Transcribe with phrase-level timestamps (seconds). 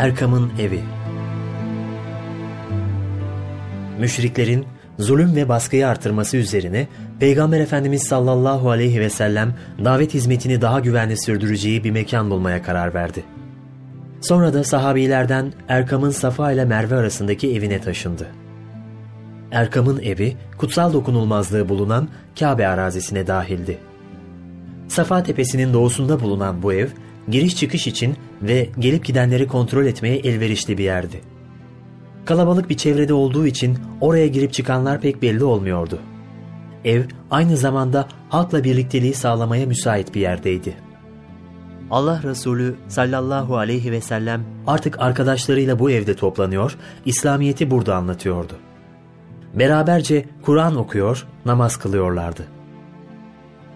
[0.00, 0.80] Erkam'ın evi
[3.98, 4.66] Müşriklerin
[4.98, 6.88] zulüm ve baskıyı artırması üzerine
[7.18, 12.94] Peygamber Efendimiz sallallahu aleyhi ve sellem davet hizmetini daha güvenli sürdüreceği bir mekan bulmaya karar
[12.94, 13.24] verdi.
[14.20, 18.26] Sonra da sahabilerden Erkam'ın Safa ile Merve arasındaki evine taşındı.
[19.52, 23.78] Erkam'ın evi kutsal dokunulmazlığı bulunan Kabe arazisine dahildi.
[24.88, 26.88] Safa tepesinin doğusunda bulunan bu ev
[27.28, 31.20] giriş çıkış için ve gelip gidenleri kontrol etmeye elverişli bir yerdi.
[32.24, 35.98] Kalabalık bir çevrede olduğu için oraya girip çıkanlar pek belli olmuyordu.
[36.84, 40.76] Ev aynı zamanda halkla birlikteliği sağlamaya müsait bir yerdeydi.
[41.90, 48.52] Allah Resulü sallallahu aleyhi ve sellem artık arkadaşlarıyla bu evde toplanıyor, İslamiyet'i burada anlatıyordu.
[49.54, 52.59] Beraberce Kur'an okuyor, namaz kılıyorlardı.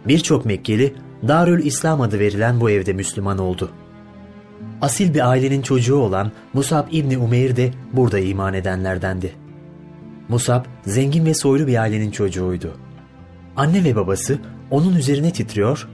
[0.09, 0.95] Birçok Mekkeli
[1.29, 3.71] Darül İslam adı verilen bu evde Müslüman oldu.
[4.81, 9.33] Asil bir ailenin çocuğu olan Musab İbni Umeyr de burada iman edenlerdendi.
[10.29, 12.77] Musab zengin ve soylu bir ailenin çocuğuydu.
[13.57, 14.39] Anne ve babası
[14.71, 15.89] onun üzerine titriyor,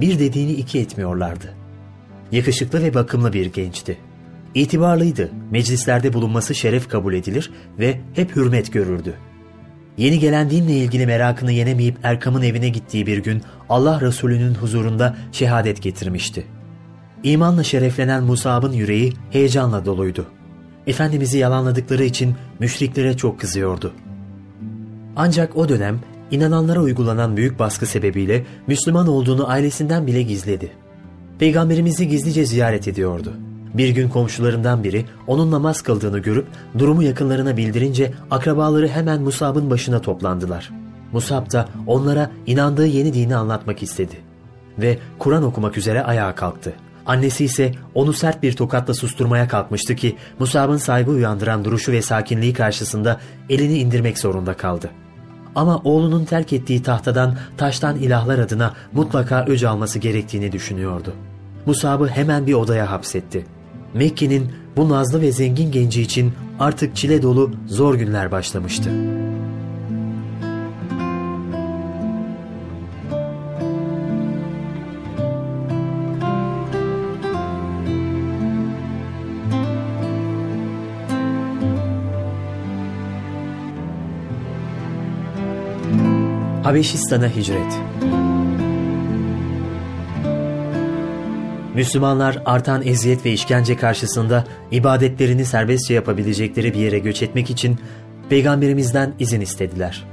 [0.00, 1.54] bir dediğini iki etmiyorlardı.
[2.32, 3.98] Yakışıklı ve bakımlı bir gençti.
[4.54, 9.14] İtibarlıydı, meclislerde bulunması şeref kabul edilir ve hep hürmet görürdü.
[10.00, 15.82] Yeni gelen dinle ilgili merakını yenemeyip Erkam'ın evine gittiği bir gün Allah Resulü'nün huzurunda şehadet
[15.82, 16.46] getirmişti.
[17.22, 20.26] İmanla şereflenen Musab'ın yüreği heyecanla doluydu.
[20.86, 23.92] Efendimiz'i yalanladıkları için müşriklere çok kızıyordu.
[25.16, 30.72] Ancak o dönem inananlara uygulanan büyük baskı sebebiyle Müslüman olduğunu ailesinden bile gizledi.
[31.38, 33.34] Peygamberimizi gizlice ziyaret ediyordu.
[33.74, 36.46] Bir gün komşularından biri onun namaz kıldığını görüp
[36.78, 40.70] durumu yakınlarına bildirince akrabaları hemen Musab'ın başına toplandılar.
[41.12, 44.16] Musab da onlara inandığı yeni dini anlatmak istedi.
[44.78, 46.72] Ve Kur'an okumak üzere ayağa kalktı.
[47.06, 52.52] Annesi ise onu sert bir tokatla susturmaya kalkmıştı ki Musab'ın saygı uyandıran duruşu ve sakinliği
[52.52, 54.90] karşısında elini indirmek zorunda kaldı.
[55.54, 61.14] Ama oğlunun terk ettiği tahtadan taştan ilahlar adına mutlaka öc alması gerektiğini düşünüyordu.
[61.66, 63.46] Musab'ı hemen bir odaya hapsetti.
[63.94, 68.90] Mekke'nin bu nazlı ve zengin genci için artık çile dolu zor günler başlamıştı.
[86.62, 87.80] Habeşistan'a hicret
[91.74, 97.78] Müslümanlar artan eziyet ve işkence karşısında ibadetlerini serbestçe yapabilecekleri bir yere göç etmek için
[98.28, 100.04] Peygamberimizden izin istediler.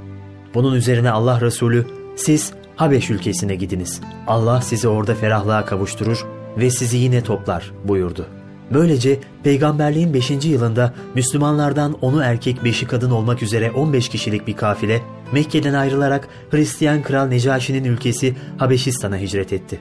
[0.54, 1.86] Bunun üzerine Allah Resulü
[2.16, 4.00] siz Habeş ülkesine gidiniz.
[4.26, 6.26] Allah sizi orada ferahlığa kavuşturur
[6.58, 8.26] ve sizi yine toplar buyurdu.
[8.74, 10.30] Böylece peygamberliğin 5.
[10.30, 15.02] yılında Müslümanlardan onu erkek 5'i kadın olmak üzere 15 kişilik bir kafile
[15.32, 19.80] Mekke'den ayrılarak Hristiyan Kral Necaşi'nin ülkesi Habeşistan'a hicret etti.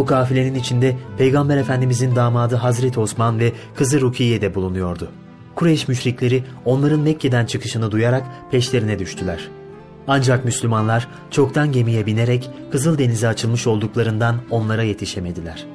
[0.00, 5.08] Bu kafilenin içinde Peygamber Efendimizin damadı Hazreti Osman ve kızı Rukiye de bulunuyordu.
[5.54, 9.48] Kureyş müşrikleri onların Mekke'den çıkışını duyarak peşlerine düştüler.
[10.08, 15.66] Ancak Müslümanlar çoktan gemiye binerek Kızıldeniz'e açılmış olduklarından onlara yetişemediler.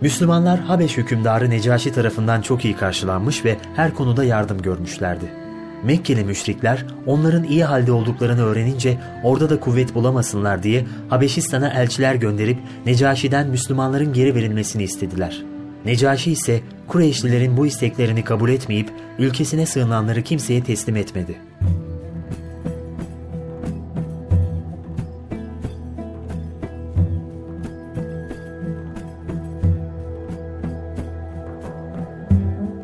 [0.00, 5.43] Müslümanlar Habeş hükümdarı Necaşi tarafından çok iyi karşılanmış ve her konuda yardım görmüşlerdi.
[5.84, 12.58] Mekkeli müşrikler onların iyi halde olduklarını öğrenince orada da kuvvet bulamasınlar diye Habeşistan'a elçiler gönderip
[12.86, 15.42] Necaşi'den Müslümanların geri verilmesini istediler.
[15.84, 21.34] Necaşi ise Kureyşlilerin bu isteklerini kabul etmeyip ülkesine sığınanları kimseye teslim etmedi.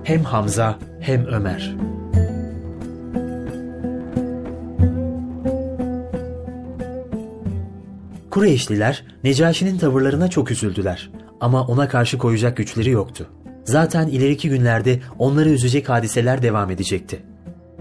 [0.05, 1.77] Hem Hamza hem Ömer
[8.31, 11.11] Kureyşliler Necaşi'nin tavırlarına çok üzüldüler
[11.41, 13.27] ama ona karşı koyacak güçleri yoktu.
[13.65, 17.23] Zaten ileriki günlerde onları üzecek hadiseler devam edecekti.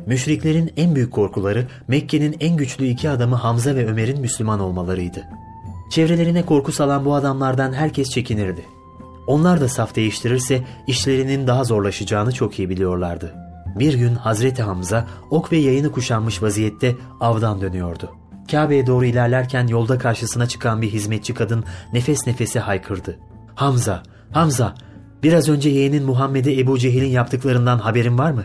[0.06, 5.24] Müşriklerin en büyük korkuları Mekke'nin en güçlü iki adamı Hamza ve Ömer'in Müslüman olmalarıydı.
[5.92, 8.66] Çevrelerine korku salan bu adamlardan herkes çekinirdi.
[9.28, 13.36] Onlar da saf değiştirirse işlerinin daha zorlaşacağını çok iyi biliyorlardı.
[13.80, 18.19] Bir gün Hazreti Hamza ok ve yayını kuşanmış vaziyette avdan dönüyordu.
[18.52, 21.64] Kabe'ye doğru ilerlerken yolda karşısına çıkan bir hizmetçi kadın
[21.94, 23.20] nefes nefese haykırdı.
[23.56, 24.76] Hamza, Hamza,
[25.24, 28.44] biraz önce yeğenin Muhammed'e Ebu Cehil'in yaptıklarından haberin var mı?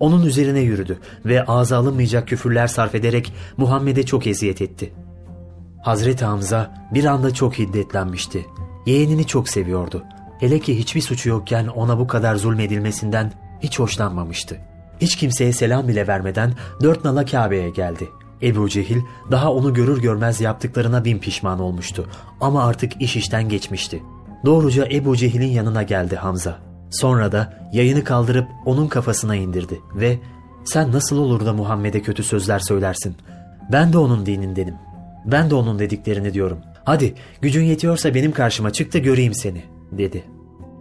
[0.00, 4.92] Onun üzerine yürüdü ve ağza alınmayacak küfürler sarf ederek Muhammed'e çok eziyet etti.
[5.82, 8.46] Hazreti Hamza bir anda çok hiddetlenmişti.
[8.86, 10.04] Yeğenini çok seviyordu.
[10.40, 14.56] Hele ki hiçbir suçu yokken ona bu kadar zulmedilmesinden hiç hoşlanmamıştı.
[15.00, 16.52] Hiç kimseye selam bile vermeden
[16.82, 18.08] dört nala Kabe'ye geldi.
[18.42, 19.00] Ebu Cehil
[19.30, 22.08] daha onu görür görmez yaptıklarına bin pişman olmuştu.
[22.40, 24.02] Ama artık iş işten geçmişti.
[24.44, 26.58] Doğruca Ebu Cehil'in yanına geldi Hamza.
[26.90, 30.18] Sonra da yayını kaldırıp onun kafasına indirdi ve
[30.64, 33.16] ''Sen nasıl olur da Muhammed'e kötü sözler söylersin?
[33.72, 34.74] Ben de onun dinindenim.
[35.24, 36.58] Ben de onun dediklerini diyorum.
[36.84, 40.24] Hadi gücün yetiyorsa benim karşıma çık da göreyim seni.'' dedi.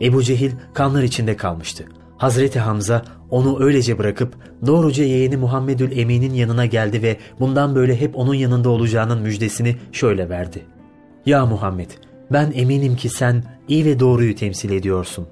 [0.02, 1.86] Ebu Cehil kanlar içinde kalmıştı.
[2.18, 8.18] Hazreti Hamza onu öylece bırakıp doğruca yeğeni Muhammedül Emin'in yanına geldi ve bundan böyle hep
[8.18, 10.66] onun yanında olacağının müjdesini şöyle verdi.
[11.26, 11.90] Ya Muhammed
[12.32, 15.28] ben eminim ki sen iyi ve doğruyu temsil ediyorsun.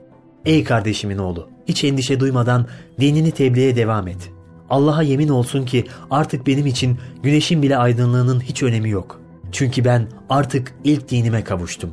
[0.46, 2.68] Ey kardeşimin oğlu hiç endişe duymadan
[3.00, 4.32] dinini tebliğe devam et.
[4.70, 9.22] Allah'a yemin olsun ki artık benim için güneşin bile aydınlığının hiç önemi yok.
[9.52, 11.92] Çünkü ben artık ilk dinime kavuştum.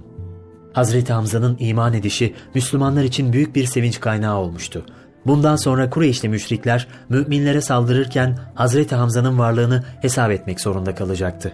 [0.73, 4.87] Hazreti Hamza'nın iman edişi Müslümanlar için büyük bir sevinç kaynağı olmuştu.
[5.27, 11.53] Bundan sonra Kureyşli müşrikler müminlere saldırırken Hazreti Hamza'nın varlığını hesap etmek zorunda kalacaktı.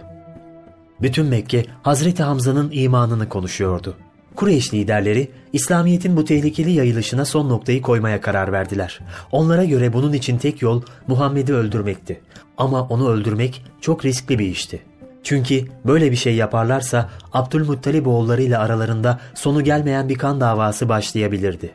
[1.01, 3.95] Bütün Mekke Hazreti Hamza'nın imanını konuşuyordu.
[4.35, 8.99] Kureyş liderleri İslamiyet'in bu tehlikeli yayılışına son noktayı koymaya karar verdiler.
[9.31, 12.21] Onlara göre bunun için tek yol Muhammed'i öldürmekti.
[12.57, 14.81] Ama onu öldürmek çok riskli bir işti.
[15.25, 21.71] Çünkü böyle bir şey yaparlarsa Abdülmuttalib oğullarıyla aralarında sonu gelmeyen bir kan davası başlayabilirdi.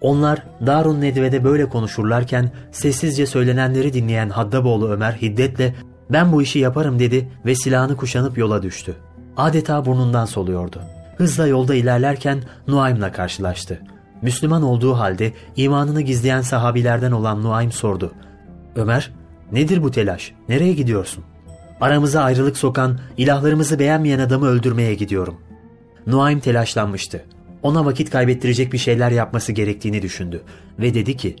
[0.00, 5.74] Onlar Darun Nedve'de böyle konuşurlarken sessizce söylenenleri dinleyen Haddaboğlu Ömer hiddetle
[6.10, 8.94] ben bu işi yaparım dedi ve silahını kuşanıp yola düştü.
[9.36, 10.80] Adeta burnundan soluyordu.
[11.16, 13.80] Hızla yolda ilerlerken Nuaym'la karşılaştı.
[14.22, 18.12] Müslüman olduğu halde imanını gizleyen sahabilerden olan Nuaym sordu.
[18.76, 19.10] Ömer,
[19.52, 20.32] nedir bu telaş?
[20.48, 21.24] Nereye gidiyorsun?
[21.84, 25.36] Aramıza ayrılık sokan, ilahlarımızı beğenmeyen adamı öldürmeye gidiyorum.
[26.06, 27.24] Nuaym telaşlanmıştı.
[27.62, 30.42] Ona vakit kaybettirecek bir şeyler yapması gerektiğini düşündü
[30.78, 31.36] ve dedi ki,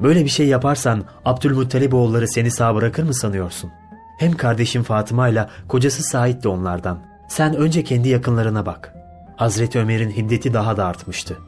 [0.00, 3.70] böyle bir şey yaparsan Abdülmuttalib oğulları seni sağ bırakır mı sanıyorsun?
[4.18, 6.98] Hem kardeşim Fatıma ile kocası Said de onlardan.
[7.28, 8.94] Sen önce kendi yakınlarına bak.
[9.36, 11.38] Hazreti Ömer'in hiddeti daha da artmıştı.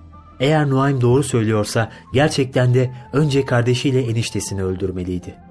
[0.41, 5.50] Eğer Nuaym doğru söylüyorsa gerçekten de önce kardeşiyle eniştesini öldürmeliydi.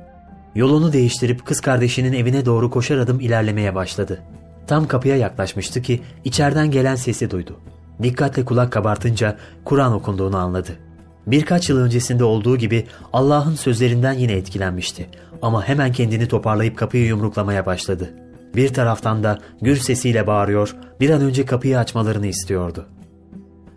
[0.56, 4.22] Yolunu değiştirip kız kardeşinin evine doğru koşar adım ilerlemeye başladı.
[4.68, 7.60] Tam kapıya yaklaşmıştı ki içeriden gelen sesi duydu.
[8.04, 10.72] Dikkatle kulak kabartınca Kur'an okunduğunu anladı.
[11.28, 15.10] Birkaç yıl öncesinde olduğu gibi Allah'ın sözlerinden yine etkilenmişti.
[15.42, 18.14] Ama hemen kendini toparlayıp kapıyı yumruklamaya başladı.
[18.56, 22.86] Bir taraftan da gür sesiyle bağırıyor, bir an önce kapıyı açmalarını istiyordu.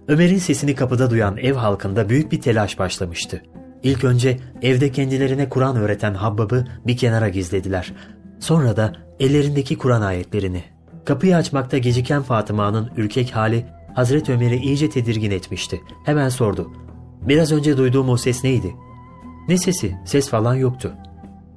[0.09, 3.43] Ömer'in sesini kapıda duyan ev halkında büyük bir telaş başlamıştı.
[3.83, 7.93] İlk önce evde kendilerine Kur'an öğreten Habbab'ı bir kenara gizlediler.
[8.41, 10.65] Sonra da ellerindeki Kur'an ayetlerini.
[11.05, 15.81] Kapıyı açmakta geciken Fatıma'nın ürkek hali Hazreti Ömer'i iyice tedirgin etmişti.
[16.05, 16.71] Hemen sordu.
[17.23, 18.75] Biraz önce duyduğum o ses neydi?
[19.49, 19.97] Ne sesi?
[20.05, 20.93] Ses falan yoktu.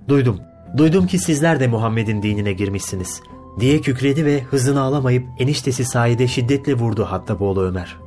[0.07, 0.39] Duydum.
[0.77, 3.21] Duydum ki sizler de Muhammed'in dinine girmişsiniz.
[3.59, 7.97] Diye kükredi ve hızını alamayıp eniştesi Said'e şiddetle vurdu hatta boğulu Ömer.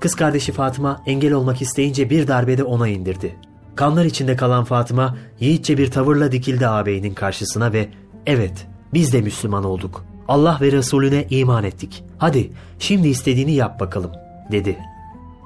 [0.00, 3.36] Kız kardeşi Fatıma engel olmak isteyince bir darbede ona indirdi.
[3.74, 7.88] Kanlar içinde kalan Fatıma yiğitçe bir tavırla dikildi ağabeyinin karşısına ve
[8.26, 10.04] ''Evet, biz de Müslüman olduk.
[10.28, 12.04] Allah ve Resulüne iman ettik.
[12.18, 14.12] Hadi şimdi istediğini yap bakalım.''
[14.52, 14.78] dedi.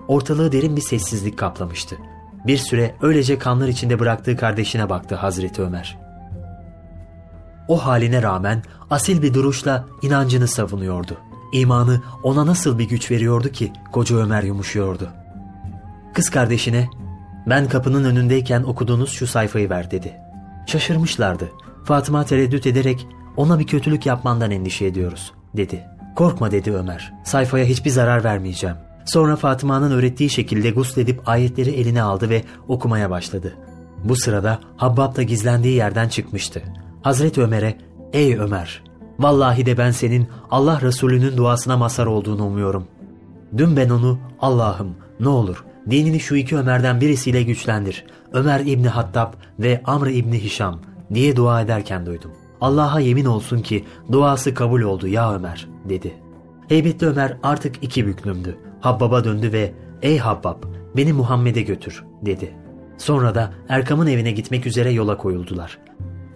[0.08, 1.96] Ortalığı derin bir sessizlik kaplamıştı.
[2.46, 5.98] Bir süre öylece kanlar içinde bıraktığı kardeşine baktı Hazreti Ömer.
[7.68, 11.18] O haline rağmen asil bir duruşla inancını savunuyordu.
[11.52, 15.08] İmanı ona nasıl bir güç veriyordu ki koca Ömer yumuşuyordu.
[16.14, 16.88] Kız kardeşine
[17.46, 20.12] ben kapının önündeyken okuduğunuz şu sayfayı ver dedi.
[20.66, 21.50] Şaşırmışlardı.
[21.84, 25.84] Fatıma tereddüt ederek ona bir kötülük yapmandan endişe ediyoruz dedi.
[26.16, 27.12] Korkma dedi Ömer.
[27.24, 28.76] Sayfaya hiçbir zarar vermeyeceğim.
[29.06, 33.56] Sonra Fatıma'nın öğrettiği şekilde gusledip ayetleri eline aldı ve okumaya başladı.
[34.04, 36.62] Bu sırada Habbab da gizlendiği yerden çıkmıştı.
[37.02, 37.78] Hazreti Ömer'e
[38.12, 38.82] ''Ey Ömer,
[39.18, 42.86] vallahi de ben senin Allah Resulü'nün duasına mazhar olduğunu umuyorum.
[43.56, 48.04] Dün ben onu Allah'ım ne olur dinini şu iki Ömer'den birisiyle güçlendir.
[48.32, 50.80] Ömer İbni Hattab ve Amr İbni Hişam
[51.14, 52.30] diye dua ederken duydum.
[52.60, 56.14] Allah'a yemin olsun ki duası kabul oldu ya Ömer dedi.
[56.68, 58.58] Heybetli Ömer artık iki büklümdü.
[58.80, 60.62] Habbab'a döndü ve ey Habbab
[60.96, 62.54] beni Muhammed'e götür dedi.
[62.98, 65.78] Sonra da Erkam'ın evine gitmek üzere yola koyuldular.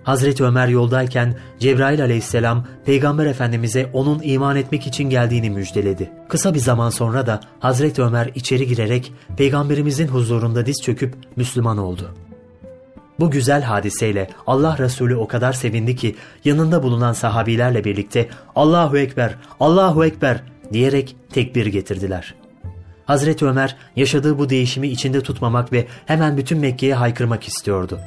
[0.04, 6.10] Hazreti Ömer yoldayken Cebrail aleyhisselam Peygamber Efendimiz'e onun iman etmek için geldiğini müjdeledi.
[6.28, 12.10] Kısa bir zaman sonra da Hazreti Ömer içeri girerek Peygamberimizin huzurunda diz çöküp Müslüman oldu.
[13.20, 19.34] Bu güzel hadiseyle Allah Resulü o kadar sevindi ki yanında bulunan sahabilerle birlikte Allahu Ekber,
[19.60, 20.42] Allahu Ekber
[20.72, 22.34] diyerek tekbir getirdiler.
[23.04, 28.00] Hazreti Ömer yaşadığı bu değişimi içinde tutmamak ve hemen bütün Mekke'ye haykırmak istiyordu.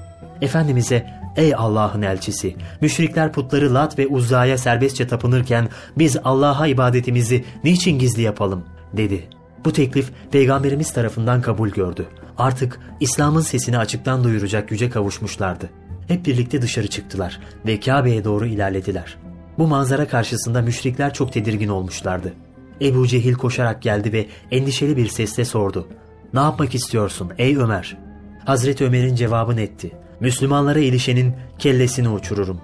[0.43, 7.99] Efendimiz'e ''Ey Allah'ın elçisi, müşrikler putları Lat ve Uzza'ya serbestçe tapınırken biz Allah'a ibadetimizi niçin
[7.99, 9.23] gizli yapalım?'' dedi.
[9.65, 12.05] Bu teklif Peygamberimiz tarafından kabul gördü.
[12.37, 15.69] Artık İslam'ın sesini açıktan duyuracak güce kavuşmuşlardı.
[16.07, 19.17] Hep birlikte dışarı çıktılar ve Kabe'ye doğru ilerlediler.
[19.57, 22.33] Bu manzara karşısında müşrikler çok tedirgin olmuşlardı.
[22.81, 25.87] Ebu Cehil koşarak geldi ve endişeli bir sesle sordu.
[26.33, 27.97] Ne yapmak istiyorsun ey Ömer?
[28.45, 29.91] Hazreti Ömer'in cevabını etti.
[30.19, 32.61] Müslümanlara ilişenin kellesini uçururum.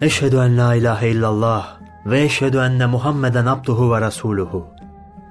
[0.00, 1.76] Eşhedü en la ilahe illallah
[2.06, 4.66] ve eşhedü enne Muhammeden abduhu ve rasuluhu.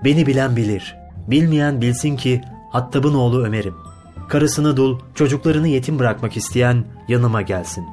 [0.03, 0.95] Beni bilen bilir,
[1.27, 3.75] bilmeyen bilsin ki Hattab'ın oğlu Ömer'im.
[4.27, 7.85] Karısını dul, çocuklarını yetim bırakmak isteyen yanıma gelsin.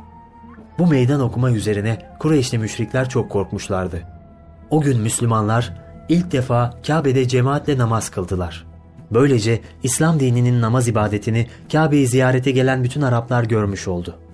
[0.78, 4.02] Bu meydan okuma üzerine Kureyşli müşrikler çok korkmuşlardı.
[4.70, 5.74] O gün Müslümanlar
[6.08, 8.67] ilk defa Kabe'de cemaatle namaz kıldılar.
[9.10, 14.27] Böylece İslam dininin namaz ibadetini Kabe'yi ziyarete gelen bütün Araplar görmüş oldu.''